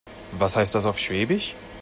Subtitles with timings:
[0.31, 1.53] Was heißt das auf Schwäbisch?